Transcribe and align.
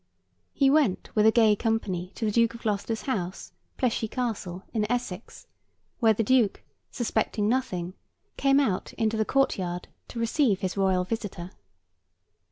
He 0.51 0.71
went 0.71 1.15
with 1.15 1.27
a 1.27 1.31
gay 1.31 1.55
company 1.55 2.11
to 2.15 2.25
the 2.25 2.31
Duke 2.31 2.55
of 2.55 2.63
Gloucester's 2.63 3.03
house, 3.03 3.51
Pleshey 3.77 4.07
Castle, 4.07 4.63
in 4.73 4.91
Essex, 4.91 5.45
where 5.99 6.11
the 6.15 6.23
Duke, 6.23 6.63
suspecting 6.89 7.47
nothing, 7.47 7.93
came 8.35 8.59
out 8.59 8.93
into 8.93 9.15
the 9.15 9.25
court 9.25 9.59
yard 9.59 9.89
to 10.07 10.17
receive 10.19 10.61
his 10.61 10.75
royal 10.75 11.03
visitor. 11.03 11.51